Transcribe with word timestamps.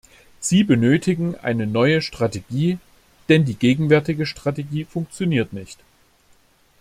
Sie 0.39 0.63
benötigen 0.63 1.35
eine 1.35 1.67
neue 1.67 2.01
Strategie, 2.01 2.79
denn 3.29 3.45
die 3.45 3.53
gegenwärtige 3.53 4.25
Strategie 4.25 4.83
funktioniert 4.83 5.53
nicht. 5.53 5.77